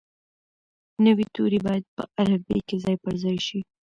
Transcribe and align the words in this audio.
نوي 1.05 1.25
توري 1.33 1.59
باید 1.65 1.83
په 1.95 2.03
الفبې 2.21 2.59
کې 2.67 2.75
ځای 2.83 2.95
پر 3.03 3.13
ځای 3.23 3.37
شي. 3.47 3.59